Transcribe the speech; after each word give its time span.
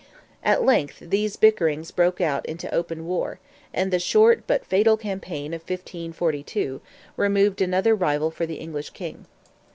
At 0.43 0.63
length 0.65 0.97
these 0.99 1.35
bickerings 1.35 1.91
broke 1.91 2.19
out 2.19 2.43
into 2.47 2.73
open 2.73 3.05
war, 3.05 3.39
and 3.71 3.93
the 3.93 3.99
short, 3.99 4.45
but 4.47 4.65
fatal 4.65 4.97
campaign 4.97 5.53
of 5.53 5.61
1542, 5.61 6.81
removed 7.17 7.61
another 7.61 7.93
rival 7.93 8.31
for 8.31 8.47
the 8.47 8.55
English 8.55 8.89
King. 8.89 9.27